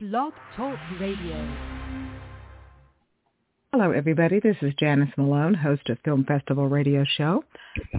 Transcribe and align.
Blog 0.00 0.32
Talk 0.56 0.78
Radio. 0.98 1.56
Hello, 3.70 3.90
everybody. 3.90 4.40
This 4.40 4.56
is 4.62 4.72
Janice 4.80 5.12
Malone, 5.18 5.52
host 5.52 5.90
of 5.90 5.98
Film 6.06 6.24
Festival 6.24 6.70
Radio 6.70 7.04
Show, 7.04 7.44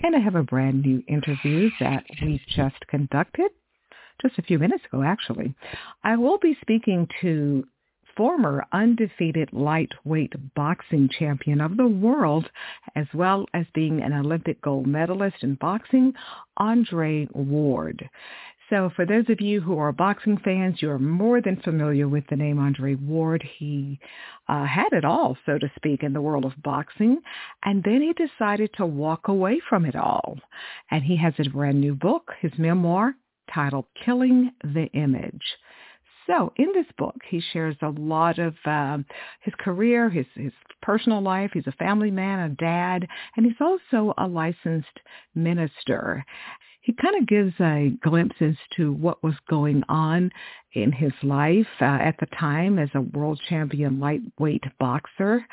and 0.02 0.16
I 0.16 0.20
have 0.20 0.34
a 0.34 0.42
brand 0.42 0.82
new 0.82 1.04
interview 1.08 1.70
that 1.80 2.04
we 2.20 2.42
just 2.56 2.88
conducted 2.88 3.52
just 4.20 4.40
a 4.40 4.42
few 4.42 4.58
minutes 4.58 4.84
ago, 4.86 5.04
actually. 5.04 5.54
I 6.04 6.18
will 6.18 6.40
be 6.40 6.58
speaking 6.62 7.08
to 7.22 7.66
former 8.18 8.66
undefeated 8.72 9.54
lightweight 9.54 10.34
boxing 10.56 11.08
champion 11.20 11.62
of 11.62 11.78
the 11.78 11.88
world, 11.88 12.50
as 12.96 13.06
well 13.14 13.46
as 13.54 13.66
being 13.76 14.02
an 14.02 14.14
Olympic 14.14 14.60
gold 14.62 14.88
medalist 14.88 15.38
in 15.42 15.56
boxing, 15.56 16.14
Andre 16.58 17.28
Ward. 17.34 18.10
So 18.72 18.90
for 18.96 19.06
those 19.06 19.26
of 19.28 19.42
you 19.42 19.60
who 19.60 19.78
are 19.80 19.92
boxing 19.92 20.38
fans, 20.38 20.82
you're 20.82 20.98
more 20.98 21.42
than 21.42 21.62
familiar 21.62 22.08
with 22.08 22.24
the 22.30 22.38
name 22.38 22.58
Andre 22.58 22.96
Ward. 22.96 23.44
He 23.58 24.00
uh, 24.48 24.64
had 24.64 24.94
it 24.94 25.04
all, 25.04 25.38
so 25.46 25.58
to 25.58 25.70
speak, 25.76 26.04
in 26.04 26.14
the 26.14 26.22
world 26.22 26.46
of 26.46 26.54
boxing. 26.64 27.18
And 27.64 27.84
then 27.84 28.02
he 28.02 28.14
decided 28.14 28.70
to 28.78 28.86
walk 28.86 29.28
away 29.28 29.62
from 29.68 29.86
it 29.86 29.98
all. 29.98 30.40
And 30.90 31.04
he 31.04 31.18
has 31.18 31.34
a 31.38 31.50
brand 31.50 31.82
new 31.82 31.96
book, 31.96 32.32
his 32.40 32.54
memoir, 32.58 33.14
titled 33.54 33.88
Killing 34.06 34.52
the 34.64 34.86
Image. 34.94 35.44
So 36.28 36.54
in 36.56 36.72
this 36.74 36.86
book, 36.98 37.18
he 37.30 37.42
shares 37.52 37.76
a 37.82 37.90
lot 37.90 38.40
of 38.40 38.56
um, 38.66 39.06
his 39.42 39.54
career, 39.60 40.10
his, 40.10 40.28
his 40.36 40.54
personal 40.82 41.22
life. 41.22 41.52
He's 41.54 41.68
a 41.68 41.74
family 41.74 42.12
man, 42.12 42.40
a 42.40 42.50
dad, 42.56 43.06
and 43.36 43.46
he's 43.46 43.60
also 43.60 44.14
a 44.18 44.28
licensed 44.28 45.00
minister 45.36 46.24
he 46.82 46.94
kind 46.94 47.16
of 47.22 47.28
gives 47.28 47.54
a 47.60 47.92
glimpse 48.02 48.36
as 48.42 48.56
to 48.76 48.92
what 48.92 49.24
was 49.24 49.36
going 49.50 49.84
on 49.88 50.32
in 50.74 50.92
his 50.92 51.14
life 51.24 51.68
uh, 51.80 51.86
at 51.86 52.16
the 52.20 52.26
time 52.38 52.80
as 52.80 52.90
a 52.96 53.02
world 53.02 53.40
champion 53.48 54.00
lightweight 54.00 54.64
boxer 54.80 55.46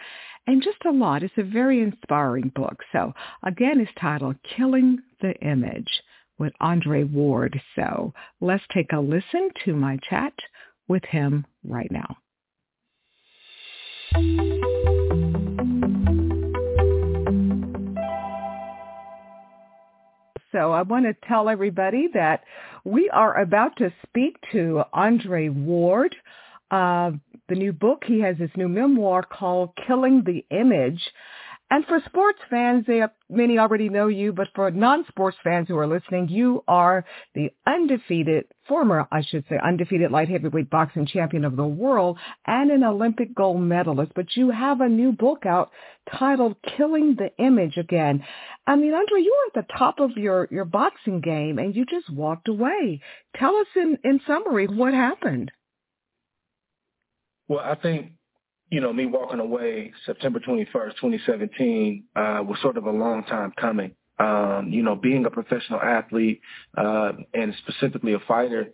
and 0.47 0.62
just 0.62 0.78
a 0.86 0.91
lot. 0.91 1.22
It's 1.22 1.34
a 1.36 1.42
very 1.42 1.83
inspiring 1.83 2.50
book. 2.55 2.83
So 2.92 3.12
again, 3.42 3.80
it's 3.80 3.91
titled 4.00 4.36
Killing 4.56 4.98
the 5.20 5.34
Image 5.42 6.02
with 6.39 6.55
Andre 6.61 7.05
Ward. 7.05 7.61
So 7.77 8.14
let's 8.41 8.64
take 8.72 8.92
a 8.92 9.00
listen 9.00 9.50
to 9.67 9.74
my 9.74 9.98
chat 10.08 10.33
with 10.89 11.05
him 11.05 11.45
right 11.62 11.91
now. 11.91 12.17
So 20.59 20.73
I 20.73 20.83
want 20.83 21.05
to 21.05 21.14
tell 21.28 21.48
everybody 21.48 22.09
that 22.14 22.42
we 22.83 23.09
are 23.11 23.41
about 23.41 23.77
to 23.77 23.92
speak 24.05 24.37
to 24.51 24.83
Andre 24.92 25.51
Ward. 25.51 26.17
Uh, 26.69 27.12
the 27.48 27.55
new 27.55 27.73
book, 27.73 28.03
he 28.05 28.20
has 28.23 28.37
his 28.39 28.51
new 28.56 28.69
memoir 28.69 29.23
called 29.23 29.70
Killing 29.86 30.25
the 30.27 30.45
Image. 30.51 31.01
And 31.70 31.84
for 31.84 32.00
sports 32.06 32.38
fans, 32.48 32.86
they 32.86 33.02
many 33.28 33.58
already 33.58 33.91
know 33.91 34.08
you, 34.08 34.33
but 34.33 34.48
for 34.55 34.70
non-sports 34.70 35.36
fans 35.44 35.69
who 35.69 35.77
are 35.77 35.86
listening, 35.86 36.28
you 36.28 36.64
are 36.66 37.05
the 37.34 37.50
undefeated, 37.66 38.47
former, 38.66 39.06
I 39.12 39.22
should 39.22 39.44
say, 39.50 39.58
undefeated 39.62 40.11
light 40.11 40.30
heavyweight 40.30 40.70
boxing 40.70 41.05
champion 41.05 41.44
of 41.44 41.56
the 41.56 41.66
world 41.66 42.19
and 42.46 42.70
an 42.70 42.84
Olympic 42.84 43.34
gold 43.34 43.61
medalist. 43.61 44.12
But 44.14 44.34
you 44.34 44.50
have 44.50 44.80
a 44.80 44.89
new 44.89 45.12
book 45.12 45.44
out 45.44 45.70
titled 46.11 46.56
Killing 46.77 47.16
the 47.16 47.30
Image 47.42 47.77
again. 47.77 48.24
I 48.66 48.77
mean, 48.77 48.94
Andre, 48.94 49.20
you 49.20 49.36
were 49.36 49.61
at 49.61 49.66
the 49.66 49.74
top 49.74 50.00
of 50.00 50.12
your, 50.16 50.48
your 50.50 50.64
boxing 50.64 51.20
game 51.20 51.58
and 51.58 51.77
you 51.77 51.84
just 51.84 52.08
walked 52.08 52.48
away. 52.48 53.02
Tell 53.36 53.55
us 53.56 53.66
in, 53.77 53.98
in 54.05 54.20
summary 54.27 54.69
what 54.69 54.94
happened. 54.94 55.52
Well, 57.46 57.61
I 57.61 57.74
think 57.74 58.12
you 58.70 58.80
know, 58.80 58.92
me 58.92 59.06
walking 59.06 59.41
away 59.41 59.92
September 60.06 60.41
21st, 60.41 60.94
2017, 61.00 62.05
uh, 62.16 62.42
was 62.44 62.58
sort 62.61 62.77
of 62.77 62.84
a 62.84 62.91
long 62.91 63.24
time 63.24 63.52
coming. 63.58 63.92
Um, 64.18 64.68
you 64.70 64.83
know, 64.83 64.96
being 64.96 65.24
a 65.27 65.30
professional 65.30 65.80
athlete, 65.80 66.40
uh, 66.77 67.12
and 67.34 67.55
specifically 67.67 68.14
a 68.14 68.18
fighter, 68.27 68.68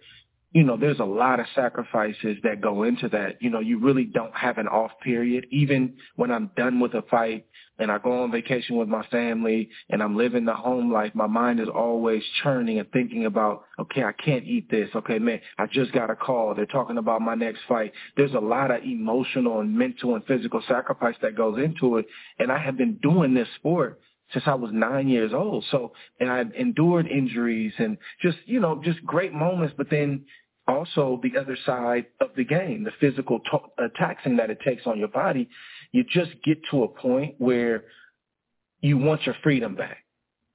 you 0.54 0.62
know, 0.62 0.76
there's 0.76 1.00
a 1.00 1.04
lot 1.04 1.40
of 1.40 1.46
sacrifices 1.56 2.38
that 2.44 2.60
go 2.60 2.84
into 2.84 3.08
that. 3.08 3.42
You 3.42 3.50
know, 3.50 3.58
you 3.58 3.80
really 3.80 4.04
don't 4.04 4.34
have 4.36 4.56
an 4.56 4.68
off 4.68 4.92
period. 5.02 5.46
Even 5.50 5.94
when 6.14 6.30
I'm 6.30 6.48
done 6.56 6.78
with 6.78 6.94
a 6.94 7.02
fight 7.02 7.46
and 7.80 7.90
I 7.90 7.98
go 7.98 8.22
on 8.22 8.30
vacation 8.30 8.76
with 8.76 8.86
my 8.86 9.04
family 9.06 9.68
and 9.90 10.00
I'm 10.00 10.16
living 10.16 10.44
the 10.44 10.54
home 10.54 10.92
life, 10.92 11.10
my 11.12 11.26
mind 11.26 11.58
is 11.58 11.66
always 11.68 12.22
churning 12.44 12.78
and 12.78 12.88
thinking 12.92 13.26
about, 13.26 13.64
okay, 13.80 14.04
I 14.04 14.12
can't 14.12 14.44
eat 14.44 14.70
this. 14.70 14.88
Okay, 14.94 15.18
man, 15.18 15.40
I 15.58 15.66
just 15.66 15.90
got 15.90 16.08
a 16.08 16.14
call. 16.14 16.54
They're 16.54 16.66
talking 16.66 16.98
about 16.98 17.20
my 17.20 17.34
next 17.34 17.62
fight. 17.68 17.92
There's 18.16 18.34
a 18.34 18.38
lot 18.38 18.70
of 18.70 18.84
emotional 18.84 19.58
and 19.58 19.76
mental 19.76 20.14
and 20.14 20.24
physical 20.24 20.62
sacrifice 20.68 21.16
that 21.22 21.36
goes 21.36 21.58
into 21.58 21.96
it. 21.96 22.06
And 22.38 22.52
I 22.52 22.58
have 22.58 22.76
been 22.76 23.00
doing 23.02 23.34
this 23.34 23.48
sport 23.56 24.00
since 24.32 24.44
I 24.46 24.54
was 24.54 24.70
nine 24.72 25.08
years 25.08 25.32
old. 25.34 25.64
So, 25.70 25.92
and 26.20 26.30
I've 26.30 26.52
endured 26.54 27.06
injuries 27.08 27.72
and 27.78 27.98
just, 28.22 28.38
you 28.46 28.60
know, 28.60 28.80
just 28.82 29.04
great 29.04 29.32
moments, 29.32 29.74
but 29.76 29.90
then 29.90 30.24
also 30.66 31.20
the 31.22 31.38
other 31.38 31.56
side 31.66 32.06
of 32.20 32.30
the 32.36 32.44
game, 32.44 32.84
the 32.84 32.92
physical 33.00 33.40
t- 33.40 33.58
uh, 33.78 33.88
taxing 33.96 34.36
that 34.36 34.50
it 34.50 34.58
takes 34.64 34.86
on 34.86 34.98
your 34.98 35.08
body, 35.08 35.48
you 35.92 36.04
just 36.04 36.32
get 36.44 36.58
to 36.70 36.84
a 36.84 36.88
point 36.88 37.34
where 37.38 37.84
you 38.80 38.98
want 38.98 39.24
your 39.26 39.36
freedom 39.42 39.74
back. 39.74 39.98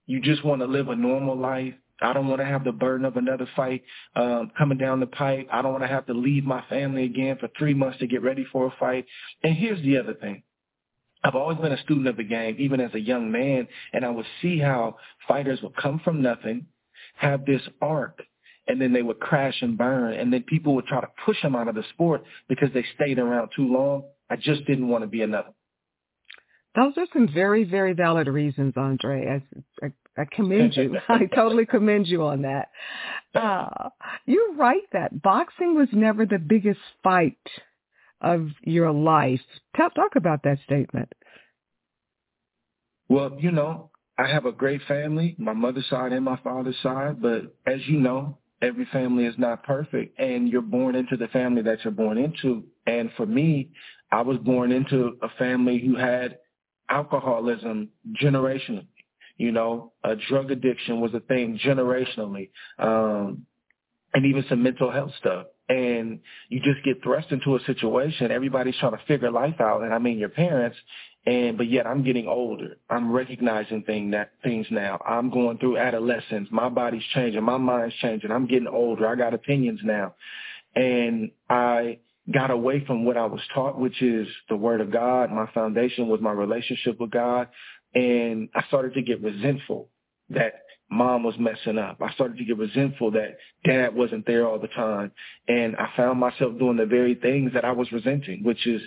You 0.05 0.19
just 0.21 0.43
want 0.43 0.61
to 0.61 0.67
live 0.67 0.89
a 0.89 0.95
normal 0.95 1.37
life. 1.37 1.73
I 2.01 2.13
don't 2.13 2.27
want 2.27 2.39
to 2.41 2.45
have 2.45 2.63
the 2.63 2.71
burden 2.71 3.05
of 3.05 3.17
another 3.17 3.47
fight 3.55 3.83
um, 4.15 4.51
coming 4.57 4.77
down 4.77 4.99
the 4.99 5.07
pipe. 5.07 5.47
I 5.51 5.61
don't 5.61 5.73
want 5.73 5.83
to 5.83 5.89
have 5.89 6.05
to 6.07 6.13
leave 6.13 6.45
my 6.45 6.63
family 6.69 7.03
again 7.03 7.37
for 7.39 7.49
three 7.57 7.73
months 7.73 7.99
to 7.99 8.07
get 8.07 8.23
ready 8.23 8.45
for 8.51 8.67
a 8.67 8.73
fight. 8.79 9.05
And 9.43 9.55
here's 9.55 9.81
the 9.83 9.97
other 9.97 10.13
thing. 10.13 10.43
I've 11.23 11.35
always 11.35 11.57
been 11.57 11.73
a 11.73 11.81
student 11.81 12.07
of 12.07 12.15
the 12.15 12.23
game, 12.23 12.55
even 12.59 12.79
as 12.79 12.93
a 12.93 12.99
young 12.99 13.29
man, 13.29 13.67
and 13.91 14.05
I 14.05 14.09
would 14.09 14.25
see 14.41 14.57
how 14.57 14.95
fighters 15.27 15.61
would 15.61 15.75
come 15.75 15.99
from 16.03 16.21
nothing, 16.21 16.67
have 17.15 17.45
this 17.45 17.61
arc 17.81 18.21
and 18.69 18.79
then 18.79 18.93
they 18.93 19.01
would 19.01 19.19
crash 19.19 19.61
and 19.61 19.77
burn, 19.77 20.13
and 20.13 20.31
then 20.31 20.43
people 20.43 20.75
would 20.75 20.85
try 20.85 21.01
to 21.01 21.09
push 21.25 21.41
them 21.41 21.55
out 21.55 21.67
of 21.67 21.73
the 21.75 21.83
sport 21.89 22.23
because 22.47 22.69
they 22.73 22.85
stayed 22.95 23.17
around 23.17 23.49
too 23.55 23.67
long. 23.67 24.03
I 24.29 24.35
just 24.35 24.65
didn't 24.65 24.87
want 24.87 25.03
to 25.03 25.07
be 25.07 25.23
another. 25.23 25.49
Those 26.75 26.93
are 26.97 27.07
some 27.11 27.27
very, 27.33 27.63
very 27.63 27.93
valid 27.93 28.27
reasons, 28.27 28.75
Andre. 28.77 29.41
I, 29.81 29.85
I, 29.85 30.21
I 30.21 30.25
commend 30.31 30.77
you. 30.77 30.97
I 31.09 31.25
totally 31.33 31.65
commend 31.65 32.07
you 32.07 32.21
on 32.23 32.43
that. 32.43 32.69
Uh, 33.33 33.89
you're 34.27 34.53
right 34.53 34.83
that 34.93 35.19
boxing 35.19 35.75
was 35.75 35.87
never 35.91 36.27
the 36.27 36.37
biggest 36.37 36.79
fight 37.03 37.37
of 38.21 38.49
your 38.61 38.91
life. 38.91 39.41
Talk, 39.75 39.95
talk 39.95 40.15
about 40.15 40.43
that 40.43 40.59
statement. 40.63 41.11
Well, 43.07 43.35
you 43.39 43.51
know, 43.51 43.89
I 44.19 44.27
have 44.27 44.45
a 44.45 44.51
great 44.51 44.81
family, 44.87 45.35
my 45.39 45.53
mother's 45.53 45.89
side 45.89 46.11
and 46.11 46.23
my 46.23 46.37
father's 46.43 46.75
side, 46.83 47.19
but 47.19 47.55
as 47.65 47.79
you 47.87 47.99
know, 47.99 48.37
every 48.61 48.85
family 48.91 49.25
is 49.25 49.35
not 49.37 49.63
perfect 49.63 50.19
and 50.19 50.49
you're 50.49 50.61
born 50.61 50.95
into 50.95 51.17
the 51.17 51.27
family 51.29 51.61
that 51.61 51.83
you're 51.83 51.91
born 51.91 52.17
into. 52.17 52.63
And 52.85 53.09
for 53.15 53.25
me, 53.25 53.69
I 54.11 54.21
was 54.21 54.37
born 54.37 54.71
into 54.71 55.17
a 55.21 55.29
family 55.37 55.79
who 55.79 55.95
had 55.95 56.39
alcoholism 56.89 57.89
generationally. 58.21 58.87
You 59.37 59.51
know, 59.51 59.93
a 60.03 60.15
drug 60.15 60.51
addiction 60.51 60.99
was 60.99 61.13
a 61.13 61.21
thing 61.21 61.59
generationally, 61.63 62.49
um, 62.77 63.45
and 64.13 64.25
even 64.25 64.43
some 64.49 64.63
mental 64.63 64.91
health 64.91 65.11
stuff. 65.17 65.45
And 65.69 66.19
you 66.49 66.59
just 66.59 66.83
get 66.83 67.01
thrust 67.03 67.31
into 67.31 67.55
a 67.55 67.63
situation. 67.63 68.31
Everybody's 68.31 68.75
trying 68.79 68.93
to 68.93 69.01
figure 69.07 69.31
life 69.31 69.61
out. 69.61 69.83
And 69.83 69.93
I 69.93 69.99
mean, 69.99 70.17
your 70.17 70.29
parents 70.29 70.75
and 71.29 71.57
but 71.57 71.69
yet 71.69 71.85
I'm 71.85 72.03
getting 72.03 72.27
older. 72.27 72.77
I'm 72.89 73.11
recognizing 73.11 73.83
thing 73.83 74.09
that 74.11 74.31
things 74.43 74.65
now. 74.71 74.99
I'm 75.07 75.29
going 75.29 75.59
through 75.59 75.77
adolescence. 75.77 76.49
My 76.49 76.69
body's 76.69 77.03
changing. 77.13 77.43
My 77.43 77.57
mind's 77.57 77.93
changing. 78.01 78.31
I'm 78.31 78.47
getting 78.47 78.67
older. 78.67 79.07
I 79.07 79.13
got 79.13 79.35
opinions 79.35 79.79
now. 79.83 80.15
And 80.75 81.29
I 81.47 81.99
got 82.33 82.49
away 82.49 82.83
from 82.83 83.05
what 83.05 83.15
I 83.15 83.27
was 83.27 83.41
taught, 83.53 83.79
which 83.79 84.01
is 84.01 84.27
the 84.49 84.55
word 84.55 84.81
of 84.81 84.91
God. 84.91 85.31
My 85.31 85.45
foundation 85.53 86.07
was 86.07 86.19
my 86.19 86.31
relationship 86.31 86.99
with 86.99 87.11
God. 87.11 87.47
And 87.93 88.49
I 88.55 88.63
started 88.67 88.95
to 88.95 89.03
get 89.03 89.21
resentful 89.21 89.89
that 90.31 90.63
mom 90.89 91.21
was 91.21 91.35
messing 91.37 91.77
up. 91.77 92.01
I 92.01 92.11
started 92.13 92.39
to 92.39 92.45
get 92.45 92.57
resentful 92.57 93.11
that 93.11 93.37
dad 93.65 93.93
wasn't 93.93 94.25
there 94.25 94.47
all 94.47 94.57
the 94.57 94.67
time. 94.69 95.11
And 95.47 95.75
I 95.75 95.89
found 95.95 96.19
myself 96.19 96.57
doing 96.57 96.77
the 96.77 96.87
very 96.87 97.13
things 97.13 97.53
that 97.53 97.65
I 97.65 97.71
was 97.71 97.91
resenting, 97.91 98.43
which 98.43 98.65
is 98.65 98.81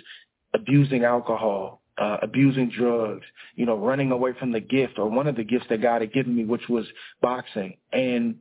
abusing 0.53 1.05
alcohol, 1.05 1.82
uh, 1.97 2.17
abusing 2.21 2.69
drugs, 2.69 3.25
you 3.55 3.65
know, 3.65 3.77
running 3.77 4.11
away 4.11 4.31
from 4.39 4.51
the 4.51 4.59
gift 4.59 4.97
or 4.97 5.09
one 5.09 5.27
of 5.27 5.35
the 5.35 5.43
gifts 5.43 5.65
that 5.69 5.81
God 5.81 6.01
had 6.01 6.13
given 6.13 6.35
me, 6.35 6.45
which 6.45 6.67
was 6.69 6.85
boxing. 7.21 7.77
And 7.91 8.35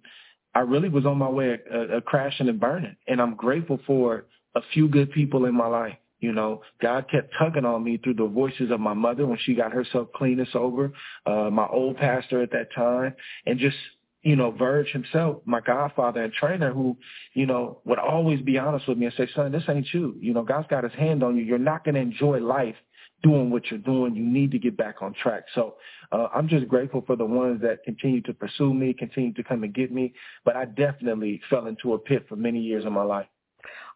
I 0.54 0.60
really 0.60 0.88
was 0.88 1.06
on 1.06 1.19
my 1.19 1.28
way 1.28 1.54
of, 1.54 1.60
uh, 1.72 1.96
of 1.96 2.04
crashing 2.04 2.49
and 2.49 2.60
burning. 2.60 2.96
And 3.06 3.20
I'm 3.20 3.34
grateful 3.34 3.78
for 3.87 4.26
a 4.54 4.60
few 4.72 4.88
good 4.88 5.12
people 5.12 5.44
in 5.44 5.54
my 5.54 5.66
life. 5.66 5.96
You 6.20 6.32
know, 6.32 6.62
God 6.81 7.06
kept 7.10 7.34
tugging 7.37 7.64
on 7.64 7.82
me 7.82 7.99
through 7.99 8.14
the 8.14 8.26
voices 8.26 8.70
of 8.70 8.78
my 8.78 8.94
mother 8.94 9.26
when 9.26 9.38
she 9.43 9.54
got 9.54 9.72
herself 9.72 10.08
clean 10.14 10.38
and 10.38 10.49
sober, 10.52 10.93
uh, 11.26 11.50
my 11.50 11.66
old 11.66 11.96
pastor 11.96 12.43
at 12.43 12.52
that 12.52 12.69
time, 12.76 13.14
and 13.44 13.58
just 13.58 13.76
you 14.22 14.37
know, 14.37 14.52
Verge 14.52 14.88
himself, 14.93 15.38
my 15.44 15.60
godfather 15.60 16.22
and 16.22 16.32
trainer, 16.32 16.72
who, 16.72 16.96
you 17.34 17.44
know, 17.44 17.81
would 17.84 17.99
always 17.99 18.40
be 18.40 18.56
honest 18.56 18.87
with 18.87 18.96
me 18.96 19.06
and 19.06 19.14
say, 19.16 19.28
son, 19.34 19.50
this 19.50 19.64
ain't 19.69 19.88
you. 19.93 20.16
You 20.20 20.32
know, 20.32 20.44
God's 20.44 20.69
got 20.69 20.84
his 20.84 20.93
hand 20.93 21.25
on 21.25 21.37
you. 21.37 21.43
You're 21.43 21.58
not 21.58 21.84
going 21.84 21.96
to 21.96 22.00
enjoy 22.00 22.38
life 22.38 22.76
doing 23.23 23.51
what 23.51 23.71
you're 23.71 23.79
doing. 23.79 24.15
You 24.15 24.25
need 24.25 24.51
to 24.53 24.59
get 24.59 24.77
back 24.77 24.97
on 25.01 25.15
track. 25.15 25.45
So 25.55 25.75
uh, 26.11 26.29
I'm 26.35 26.49
just 26.49 26.69
grateful 26.69 27.03
for 27.07 27.17
the 27.17 27.25
ones 27.25 27.61
that 27.63 27.85
continue 27.85 28.21
to 28.23 28.33
pursue 28.33 28.75
me, 28.75 28.93
continue 28.93 29.33
to 29.35 29.43
come 29.43 29.65
and 29.65 29.75
get 29.75 29.93
me. 29.93 30.15
But 30.45 30.57
I 30.57 30.67
definitely 30.67 31.41
fell 31.49 31.67
into 31.67 31.95
a 31.95 31.99
pit 31.99 32.27
for 32.29 32.37
many 32.37 32.61
years 32.61 32.85
of 32.85 32.93
my 32.93 33.03
life. 33.03 33.27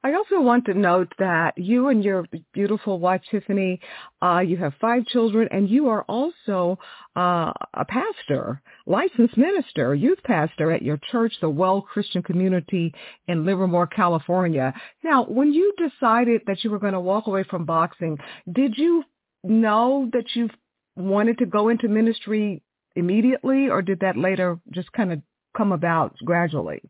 I 0.04 0.14
also 0.14 0.40
want 0.40 0.66
to 0.66 0.74
note 0.74 1.12
that 1.18 1.58
you 1.58 1.88
and 1.88 2.04
your 2.04 2.26
beautiful 2.52 3.00
wife 3.00 3.22
Tiffiney, 3.32 3.80
uh, 4.22 4.38
you 4.38 4.56
have 4.58 4.74
five 4.80 5.04
children, 5.06 5.48
and 5.50 5.68
you 5.68 5.88
are 5.88 6.02
also 6.02 6.78
uh, 7.16 7.52
a 7.74 7.84
pastor, 7.84 8.62
licensed 8.86 9.36
minister, 9.36 9.94
youth 9.94 10.22
pastor 10.24 10.70
at 10.70 10.82
your 10.82 11.00
church, 11.10 11.32
the 11.40 11.50
Well 11.50 11.80
Christian 11.80 12.22
Community 12.22 12.94
in 13.26 13.44
Livermore, 13.44 13.88
California. 13.88 14.72
Now, 15.02 15.24
when 15.24 15.52
you 15.52 15.74
decided 15.76 16.42
that 16.46 16.62
you 16.62 16.70
were 16.70 16.78
going 16.78 16.92
to 16.92 17.00
walk 17.00 17.26
away 17.26 17.42
from 17.42 17.64
boxing, 17.64 18.18
did 18.52 18.76
you 18.76 19.02
know 19.48 20.08
that 20.12 20.24
you 20.34 20.50
wanted 20.96 21.38
to 21.38 21.46
go 21.46 21.68
into 21.68 21.88
ministry 21.88 22.62
immediately, 22.94 23.68
or 23.68 23.82
did 23.82 24.00
that 24.00 24.16
later 24.16 24.58
just 24.70 24.92
kind 24.92 25.12
of 25.12 25.20
come 25.56 25.72
about 25.72 26.16
gradually? 26.24 26.82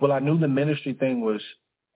Well, 0.00 0.12
I 0.12 0.20
knew 0.20 0.38
the 0.38 0.48
ministry 0.48 0.94
thing 0.94 1.20
was 1.20 1.40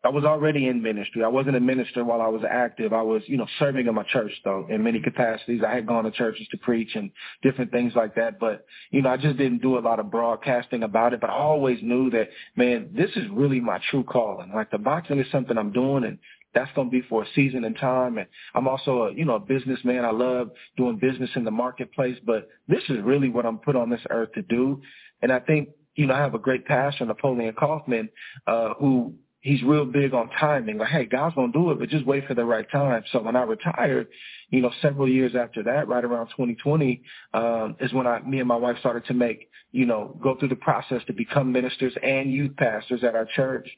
I 0.04 0.10
was 0.10 0.24
already 0.24 0.68
in 0.68 0.82
ministry. 0.82 1.24
I 1.24 1.28
wasn't 1.28 1.56
a 1.56 1.60
minister 1.60 2.04
while 2.04 2.20
I 2.20 2.28
was 2.28 2.42
active. 2.48 2.92
I 2.92 3.00
was, 3.00 3.22
you 3.26 3.38
know, 3.38 3.46
serving 3.58 3.86
in 3.86 3.94
my 3.94 4.02
church 4.02 4.32
though 4.44 4.66
in 4.68 4.82
many 4.82 5.00
capacities. 5.00 5.62
I 5.66 5.74
had 5.74 5.86
gone 5.86 6.04
to 6.04 6.10
churches 6.10 6.46
to 6.50 6.58
preach 6.58 6.94
and 6.94 7.10
different 7.42 7.70
things 7.70 7.94
like 7.96 8.14
that. 8.16 8.38
But, 8.38 8.66
you 8.90 9.00
know, 9.00 9.08
I 9.08 9.16
just 9.16 9.38
didn't 9.38 9.62
do 9.62 9.78
a 9.78 9.80
lot 9.80 10.00
of 10.00 10.10
broadcasting 10.10 10.82
about 10.82 11.14
it. 11.14 11.22
But 11.22 11.30
I 11.30 11.34
always 11.34 11.78
knew 11.82 12.10
that, 12.10 12.28
man, 12.54 12.90
this 12.94 13.10
is 13.16 13.24
really 13.32 13.60
my 13.60 13.80
true 13.90 14.04
calling. 14.04 14.52
Like 14.54 14.70
the 14.70 14.78
boxing 14.78 15.20
is 15.20 15.30
something 15.32 15.56
I'm 15.56 15.72
doing 15.72 16.04
and 16.04 16.18
that's 16.54 16.72
going 16.74 16.88
to 16.88 16.90
be 16.90 17.02
for 17.08 17.22
a 17.22 17.26
season 17.34 17.64
and 17.64 17.76
time. 17.76 18.18
And 18.18 18.26
I'm 18.54 18.68
also 18.68 19.04
a, 19.04 19.12
you 19.12 19.24
know, 19.24 19.34
a 19.34 19.40
businessman. 19.40 20.04
I 20.04 20.10
love 20.10 20.50
doing 20.76 20.96
business 20.96 21.30
in 21.34 21.44
the 21.44 21.50
marketplace, 21.50 22.16
but 22.24 22.48
this 22.68 22.82
is 22.88 22.98
really 23.02 23.28
what 23.28 23.46
I'm 23.46 23.58
put 23.58 23.76
on 23.76 23.90
this 23.90 24.00
earth 24.10 24.32
to 24.34 24.42
do. 24.42 24.80
And 25.22 25.32
I 25.32 25.40
think, 25.40 25.70
you 25.96 26.06
know, 26.06 26.14
I 26.14 26.18
have 26.18 26.34
a 26.34 26.38
great 26.38 26.66
pastor, 26.66 27.04
Napoleon 27.04 27.54
Kaufman, 27.54 28.08
uh, 28.46 28.74
who 28.74 29.14
he's 29.44 29.62
real 29.62 29.84
big 29.84 30.14
on 30.14 30.30
timing. 30.40 30.78
Like, 30.78 30.88
hey, 30.88 31.04
God's 31.04 31.34
gonna 31.34 31.52
do 31.52 31.70
it, 31.70 31.78
but 31.78 31.90
just 31.90 32.06
wait 32.06 32.26
for 32.26 32.34
the 32.34 32.44
right 32.44 32.68
time. 32.70 33.04
So 33.12 33.20
when 33.20 33.36
I 33.36 33.42
retired, 33.42 34.08
you 34.48 34.62
know, 34.62 34.70
several 34.80 35.06
years 35.06 35.36
after 35.36 35.62
that, 35.64 35.86
right 35.86 36.04
around 36.04 36.28
2020, 36.28 37.02
um, 37.34 37.76
is 37.78 37.92
when 37.92 38.06
I, 38.06 38.20
me 38.20 38.38
and 38.38 38.48
my 38.48 38.56
wife 38.56 38.78
started 38.80 39.04
to 39.06 39.14
make, 39.14 39.50
you 39.70 39.84
know, 39.84 40.18
go 40.22 40.34
through 40.34 40.48
the 40.48 40.56
process 40.56 41.02
to 41.08 41.12
become 41.12 41.52
ministers 41.52 41.92
and 42.02 42.32
youth 42.32 42.56
pastors 42.56 43.04
at 43.04 43.14
our 43.14 43.26
church. 43.36 43.68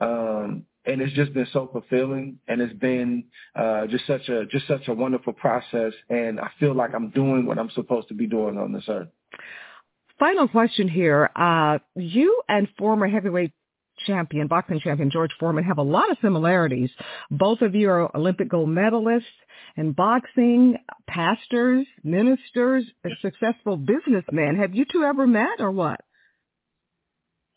Um, 0.00 0.64
and 0.86 1.00
it's 1.00 1.12
just 1.14 1.32
been 1.34 1.46
so 1.52 1.68
fulfilling 1.72 2.38
and 2.48 2.60
it's 2.60 2.74
been 2.74 3.24
uh 3.54 3.86
just 3.86 4.06
such 4.06 4.28
a 4.28 4.46
just 4.46 4.66
such 4.66 4.88
a 4.88 4.94
wonderful 4.94 5.32
process 5.32 5.92
and 6.08 6.40
I 6.40 6.50
feel 6.58 6.74
like 6.74 6.94
I'm 6.94 7.10
doing 7.10 7.46
what 7.46 7.58
I'm 7.58 7.70
supposed 7.70 8.08
to 8.08 8.14
be 8.14 8.26
doing 8.26 8.56
on 8.58 8.72
this 8.72 8.84
earth. 8.88 9.08
Final 10.18 10.48
question 10.48 10.88
here. 10.88 11.30
Uh 11.36 11.78
you 11.94 12.42
and 12.48 12.68
former 12.78 13.08
heavyweight 13.08 13.52
champion, 14.06 14.46
boxing 14.46 14.80
champion 14.80 15.10
George 15.10 15.32
Foreman 15.38 15.64
have 15.64 15.78
a 15.78 15.82
lot 15.82 16.10
of 16.10 16.18
similarities. 16.20 16.90
Both 17.30 17.62
of 17.62 17.74
you 17.74 17.90
are 17.90 18.16
Olympic 18.16 18.48
gold 18.48 18.68
medalists 18.68 19.22
in 19.76 19.92
boxing, 19.92 20.76
pastors, 21.06 21.86
ministers, 22.02 22.84
successful 23.20 23.76
businessmen. 23.76 24.56
Have 24.56 24.74
you 24.74 24.84
two 24.90 25.04
ever 25.04 25.26
met 25.26 25.60
or 25.60 25.70
what? 25.70 26.00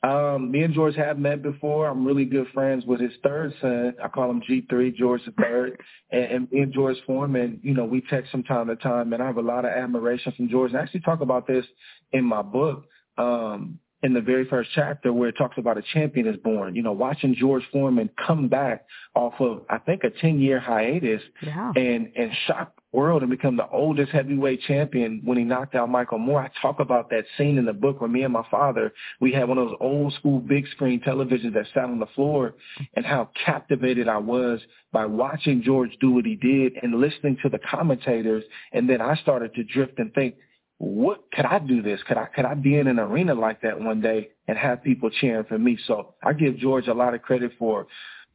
Um, 0.01 0.49
me 0.49 0.63
and 0.63 0.73
George 0.73 0.95
have 0.95 1.19
met 1.19 1.41
before. 1.41 1.87
I'm 1.87 2.05
really 2.05 2.23
good 2.23 2.47
friends 2.53 2.85
with 2.85 3.01
his 3.01 3.11
third 3.21 3.53
son. 3.59 3.93
I 4.01 4.07
call 4.07 4.31
him 4.31 4.41
G3, 4.41 4.95
George 4.95 5.21
the 5.25 5.31
third. 5.31 5.77
And, 6.11 6.23
and 6.23 6.51
me 6.51 6.61
and 6.61 6.73
George 6.73 6.97
Foreman, 7.05 7.59
you 7.63 7.73
know, 7.73 7.83
we 7.83 8.01
text 8.09 8.31
from 8.31 8.43
time 8.43 8.67
to 8.67 8.77
time, 8.77 9.11
and 9.11 9.21
I 9.21 9.27
have 9.27 9.37
a 9.37 9.41
lot 9.41 9.65
of 9.65 9.71
admiration 9.71 10.33
from 10.37 10.49
George. 10.49 10.71
And 10.71 10.79
I 10.79 10.83
actually 10.83 11.01
talk 11.01 11.19
about 11.19 11.47
this 11.47 11.65
in 12.13 12.23
my 12.23 12.41
book. 12.41 12.85
Um, 13.17 13.79
in 14.01 14.13
the 14.13 14.21
very 14.21 14.45
first 14.45 14.69
chapter 14.73 15.11
where 15.11 15.29
it 15.29 15.35
talks 15.37 15.57
about 15.57 15.77
a 15.77 15.83
champion 15.93 16.27
is 16.27 16.37
born. 16.37 16.75
You 16.75 16.83
know, 16.83 16.93
watching 16.93 17.35
George 17.35 17.63
Foreman 17.71 18.09
come 18.25 18.47
back 18.47 18.85
off 19.15 19.33
of 19.39 19.63
I 19.69 19.77
think 19.79 20.03
a 20.03 20.09
ten 20.09 20.39
year 20.39 20.59
hiatus 20.59 21.21
yeah. 21.41 21.71
and 21.75 22.11
and 22.15 22.31
shock 22.47 22.73
world 22.91 23.21
and 23.21 23.29
become 23.29 23.55
the 23.55 23.69
oldest 23.69 24.11
heavyweight 24.11 24.61
champion 24.61 25.21
when 25.23 25.37
he 25.37 25.43
knocked 25.43 25.75
out 25.75 25.89
Michael 25.89 26.17
Moorer. 26.17 26.43
I 26.43 26.61
talk 26.61 26.79
about 26.79 27.09
that 27.11 27.25
scene 27.37 27.57
in 27.57 27.65
the 27.65 27.73
book 27.73 28.01
where 28.01 28.09
me 28.09 28.23
and 28.23 28.33
my 28.33 28.45
father 28.49 28.93
we 29.19 29.31
had 29.31 29.47
one 29.47 29.57
of 29.57 29.69
those 29.69 29.77
old 29.79 30.13
school 30.13 30.39
big 30.39 30.67
screen 30.69 30.99
televisions 31.01 31.53
that 31.53 31.65
sat 31.73 31.83
on 31.83 31.99
the 31.99 32.07
floor 32.15 32.55
and 32.95 33.05
how 33.05 33.29
captivated 33.45 34.07
I 34.07 34.17
was 34.17 34.59
by 34.91 35.05
watching 35.05 35.61
George 35.61 35.91
do 36.01 36.11
what 36.11 36.25
he 36.25 36.35
did 36.35 36.73
and 36.81 36.99
listening 36.99 37.37
to 37.43 37.49
the 37.49 37.59
commentators 37.59 38.43
and 38.71 38.89
then 38.89 39.01
I 39.01 39.15
started 39.17 39.53
to 39.55 39.63
drift 39.63 39.99
and 39.99 40.13
think 40.13 40.35
what 40.79 41.25
could 41.33 41.45
I 41.45 41.59
do 41.59 41.81
this? 41.81 41.99
Could 42.07 42.17
I 42.17 42.25
could 42.25 42.45
I 42.45 42.53
be 42.53 42.77
in 42.77 42.87
an 42.87 42.99
arena 42.99 43.35
like 43.35 43.61
that 43.61 43.79
one 43.79 44.01
day 44.01 44.29
and 44.47 44.57
have 44.57 44.81
people 44.81 45.09
cheering 45.09 45.45
for 45.45 45.59
me? 45.59 45.77
So 45.85 46.15
I 46.23 46.33
give 46.33 46.57
George 46.57 46.87
a 46.87 46.93
lot 46.93 47.13
of 47.13 47.21
credit 47.21 47.51
for 47.59 47.85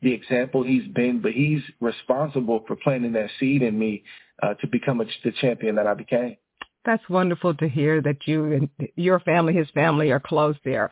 the 0.03 0.13
example 0.13 0.63
he's 0.63 0.87
been, 0.89 1.21
but 1.23 1.33
he's 1.33 1.63
responsible 1.81 2.63
for 2.67 2.77
planting 2.77 3.13
that 3.13 3.31
seed 3.41 3.63
in 3.63 3.79
me 3.79 4.05
uh, 4.43 4.55
to 4.55 4.67
become 4.67 5.01
a, 5.01 5.07
the 5.25 5.33
champion 5.41 5.75
that 5.77 5.87
I 5.87 5.95
became. 5.95 6.37
That's 6.85 7.09
wonderful 7.09 7.55
to 7.55 7.69
hear 7.69 8.03
that 8.03 8.27
you 8.27 8.53
and 8.53 8.89
your 8.95 9.21
family, 9.21 9.55
his 9.55 9.71
family, 9.71 10.11
are 10.11 10.21
close 10.21 10.57
there. 10.67 10.91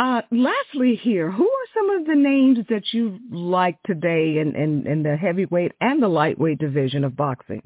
Uh, 0.00 0.22
lastly, 0.32 0.96
here, 1.00 1.30
who 1.30 1.44
are 1.44 1.66
some 1.74 1.90
of 1.90 2.06
the 2.06 2.16
names 2.16 2.58
that 2.70 2.92
you 2.92 3.20
like 3.30 3.80
today 3.84 4.38
in, 4.38 4.56
in, 4.56 4.84
in 4.88 5.04
the 5.04 5.16
heavyweight 5.16 5.72
and 5.80 6.02
the 6.02 6.08
lightweight 6.08 6.58
division 6.58 7.04
of 7.04 7.16
boxing? 7.16 7.62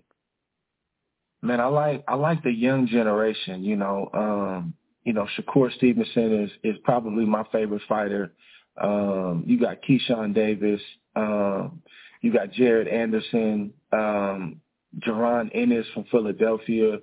Man, 1.42 1.60
I 1.60 1.66
like 1.66 2.04
I 2.06 2.14
like 2.14 2.42
the 2.42 2.52
young 2.52 2.86
generation. 2.86 3.64
You 3.64 3.76
know, 3.76 4.08
um, 4.14 4.74
you 5.04 5.12
know, 5.12 5.26
Shakur 5.36 5.72
Stevenson 5.74 6.44
is 6.44 6.50
is 6.62 6.76
probably 6.84 7.24
my 7.24 7.44
favorite 7.50 7.82
fighter. 7.88 8.32
Um, 8.80 9.44
you 9.46 9.58
got 9.58 9.82
Keyshawn 9.82 10.34
Davis. 10.34 10.80
Um, 11.16 11.82
you 12.22 12.32
got 12.32 12.52
Jared 12.52 12.86
Anderson, 12.86 13.74
um, 13.92 14.60
Jaron 15.00 15.50
Ennis 15.52 15.86
from 15.92 16.04
Philadelphia, 16.04 16.98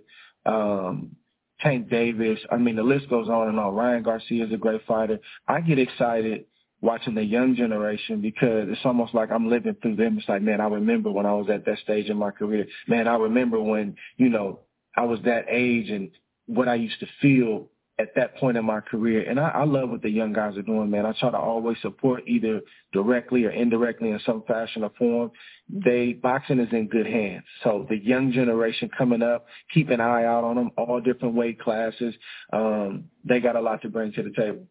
um, 0.46 1.16
Tank 1.60 1.90
Davis. 1.90 2.40
I 2.50 2.58
mean, 2.58 2.78
the 2.78 2.84
list 2.84 3.10
goes 3.10 3.28
on 3.28 3.50
and 3.50 3.60
on. 3.60 3.76
Ryan 3.76 4.04
Garcia 4.04 4.46
is 4.46 4.54
a 4.54 4.58
great 4.58 4.86
fighter. 4.88 5.20
I 5.48 5.60
get 5.60 5.78
excited 5.78 6.46
watching 6.82 7.16
the 7.16 7.24
young 7.24 7.56
generation 7.56 8.22
because 8.22 8.68
it's 8.70 8.86
almost 8.86 9.14
like 9.14 9.32
I'm 9.32 9.50
living 9.50 9.76
through 9.82 9.98
them. 9.98 10.18
It's 10.18 10.30
like, 10.30 10.42
man, 10.42 10.62
I 10.62 10.68
remember 10.68 11.12
when 11.12 11.26
I 11.26 11.34
was 11.34 11.50
at 11.50 11.66
that 11.66 11.80
stage 11.80 12.10
in 12.10 12.18
my 12.18 12.32
career. 12.32 12.68
Man, 12.88 13.08
I 13.08 13.16
remember 13.16 13.62
when, 13.62 13.96
you 14.18 14.30
know, 14.30 14.60
I 14.96 15.04
was 15.04 15.20
that 15.26 15.46
age 15.50 15.90
and 15.90 16.12
what 16.46 16.68
I 16.68 16.76
used 16.76 17.00
to 17.02 17.08
feel 17.22 17.70
at 18.00 18.16
that 18.16 18.38
point 18.38 18.56
in 18.56 18.64
my 18.64 18.80
career. 18.80 19.30
And 19.30 19.40
I, 19.40 19.50
I 19.50 19.64
love 19.66 19.90
what 19.90 20.02
the 20.02 20.10
young 20.10 20.32
guys 20.32 20.58
are 20.58 20.62
doing, 20.62 20.90
man. 20.90 21.06
I 21.06 21.14
try 21.20 21.32
to 21.32 21.38
always 21.38 21.78
support 21.82 22.24
either 22.28 22.62
directly 22.94 23.44
or 23.44 23.52
indirectly 23.52 24.12
in 24.12 24.20
some 24.26 24.44
fashion 24.48 24.84
or 24.84 24.92
form. 24.98 25.32
They 25.68 26.14
boxing 26.14 26.60
is 26.60 26.72
in 26.72 26.88
good 26.88 27.06
hands. 27.06 27.44
So 27.64 27.86
the 27.90 27.98
young 27.98 28.32
generation 28.32 28.90
coming 28.98 29.22
up, 29.22 29.48
keep 29.74 29.90
an 29.90 30.00
eye 30.00 30.24
out 30.24 30.46
on 30.46 30.56
them, 30.56 30.72
all 30.78 31.02
different 31.02 31.36
weight 31.36 31.60
classes. 31.60 32.16
Um, 32.54 33.06
they 33.26 33.42
got 33.42 33.58
a 33.58 33.62
lot 33.62 33.82
to 33.82 33.90
bring 33.90 34.14
to 34.14 34.24
the 34.24 34.32
table 34.32 34.66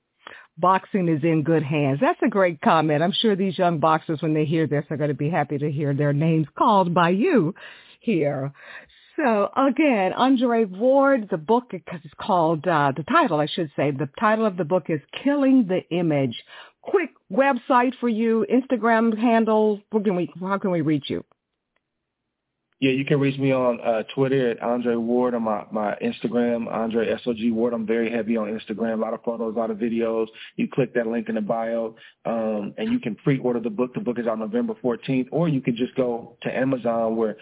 boxing 0.59 1.09
is 1.09 1.23
in 1.23 1.43
good 1.43 1.63
hands. 1.63 1.99
That's 2.01 2.21
a 2.23 2.29
great 2.29 2.61
comment. 2.61 3.03
I'm 3.03 3.13
sure 3.13 3.37
these 3.37 3.59
young 3.59 3.79
boxers, 3.79 4.23
when 4.23 4.35
they 4.35 4.45
hear 4.45 4.67
this, 4.67 4.85
are 4.91 4.97
going 4.97 5.09
to 5.09 5.15
be 5.15 5.31
happy 5.31 5.59
to 5.59 5.71
hear 5.71 5.95
their 5.95 6.13
names 6.13 6.47
called 6.57 6.93
by 6.95 7.11
you 7.11 7.55
here. 8.01 8.53
So 9.17 9.51
again, 9.57 10.13
Andre 10.13 10.65
Ward, 10.65 11.29
the 11.31 11.39
book 11.39 11.73
is 11.73 12.11
called, 12.21 12.67
uh, 12.69 12.93
the 12.97 13.03
title, 13.03 13.41
I 13.41 13.47
should 13.47 13.71
say, 13.75 13.91
the 13.91 14.09
title 14.21 14.47
of 14.47 14.57
the 14.57 14.65
book 14.65 14.85
is 14.89 15.01
Killing 15.25 15.67
the 15.67 15.81
Image. 15.91 16.37
Quick 16.83 17.11
website 17.31 17.95
for 17.99 18.09
you, 18.09 18.47
Instagram 18.53 19.19
handle, 19.19 19.81
how 19.93 20.01
can 20.01 20.15
we, 20.15 20.33
how 20.41 20.59
can 20.59 20.71
we 20.71 20.83
reach 20.83 21.11
you? 21.11 21.25
Yeah, 22.81 22.93
you 22.93 23.05
can 23.05 23.19
reach 23.19 23.37
me 23.41 23.51
on 23.53 23.81
uh, 23.81 24.05
Twitter 24.15 24.51
at 24.51 24.63
Andre 24.63 24.95
Ward 24.95 25.35
or 25.35 25.41
my, 25.41 25.65
my 25.73 25.97
Instagram, 26.01 26.73
Andre 26.73 27.13
SOG 27.25 27.53
Ward. 27.53 27.75
I'm 27.75 27.85
very 27.85 28.09
heavy 28.09 28.37
on 28.37 28.47
Instagram, 28.47 28.95
a 28.95 29.01
lot 29.01 29.15
of 29.15 29.23
photos, 29.25 29.57
a 29.57 29.59
lot 29.59 29.73
of 29.73 29.79
videos. 29.79 30.29
You 30.55 30.69
click 30.69 30.95
that 30.95 31.09
link 31.09 31.29
in 31.29 31.35
the 31.35 31.41
bio, 31.41 31.97
um, 32.25 32.75
and 32.79 32.93
you 32.93 33.01
can 33.01 33.17
pre-order 33.17 33.59
the 33.59 33.71
book. 33.71 33.95
The 33.95 34.01
book 34.01 34.21
is 34.21 34.29
out 34.29 34.39
November 34.39 34.75
14th, 34.75 35.27
or 35.33 35.49
you 35.49 35.61
can 35.61 35.75
just 35.75 35.97
go 35.97 36.37
to 36.43 36.57
Amazon 36.57 37.17
where 37.17 37.37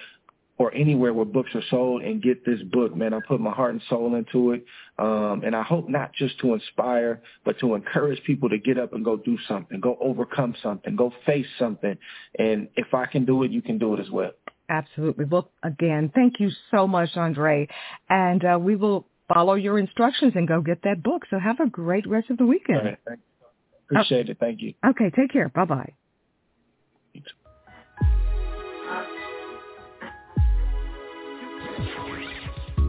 or 0.59 0.73
anywhere 0.73 1.12
where 1.12 1.26
books 1.26 1.50
are 1.55 1.62
sold 1.69 2.02
and 2.02 2.23
get 2.23 2.47
this 2.47 2.62
book, 2.73 2.97
man. 2.97 3.12
I 3.12 3.19
put 3.28 3.40
my 3.40 3.50
heart 3.50 3.73
and 3.73 3.83
soul 3.90 4.14
into 4.14 4.52
it. 4.52 4.64
Um, 4.99 5.43
and 5.45 5.55
I 5.55 5.62
hope 5.62 5.87
not 5.87 6.14
just 6.14 6.38
to 6.40 6.55
inspire, 6.55 7.21
but 7.45 7.59
to 7.61 7.75
encourage 7.75 8.23
people 8.25 8.49
to 8.49 8.57
get 8.57 8.78
up 8.78 8.95
and 8.95 9.05
go 9.05 9.19
do 9.19 9.37
something, 9.47 9.81
go 9.81 9.99
overcome 10.00 10.55
something, 10.62 10.97
go 10.97 11.12
face 11.26 11.47
something. 11.59 11.99
And 12.38 12.69
if 12.76 12.95
I 12.95 13.05
can 13.05 13.26
do 13.26 13.43
it, 13.43 13.50
you 13.50 13.61
can 13.61 13.76
do 13.76 13.93
it 13.93 14.00
as 14.00 14.09
well. 14.09 14.31
Absolutely. 14.68 15.25
Well, 15.26 15.50
again, 15.62 16.11
thank 16.14 16.40
you 16.40 16.50
so 16.70 16.87
much, 16.87 17.11
Andre. 17.16 17.68
And 18.08 18.44
uh, 18.44 18.58
we 18.61 18.76
will 18.76 19.06
follow 19.32 19.54
your 19.54 19.78
instructions 19.78 20.32
and 20.35 20.46
go 20.49 20.61
get 20.61 20.82
that 20.82 21.02
book. 21.02 21.23
So 21.30 21.38
have 21.38 21.61
a 21.61 21.68
great 21.68 22.06
rest 22.08 22.30
of 22.30 22.38
the 22.38 22.46
weekend. 22.46 22.78
All 22.78 22.85
right, 22.85 22.99
thank 23.06 23.20
you. 23.20 23.46
Appreciate 23.90 24.28
it. 24.28 24.38
Thank 24.40 24.62
you. 24.62 24.75
Okay, 24.85 25.11
take 25.14 25.32
care. 25.32 25.49
Bye-bye. 25.49 25.92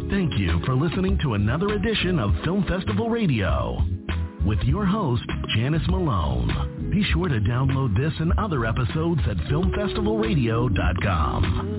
Thank 0.10 0.38
you 0.40 0.62
for 0.66 0.74
listening 0.74 1.20
to 1.24 1.34
another 1.34 1.74
edition 1.74 2.18
of 2.18 2.32
Film 2.44 2.66
Festival 2.68 3.10
Radio 3.10 3.78
with 4.46 4.60
your 4.60 4.86
host, 4.86 5.26
Janice 5.56 5.86
Malone. 5.90 6.77
Be 6.90 7.04
sure 7.14 7.28
to 7.28 7.40
download 7.40 7.96
this 7.98 8.14
and 8.20 8.32
other 8.38 8.66
episodes 8.66 9.22
at 9.30 9.38
filmfestivalradio.com. 9.38 11.77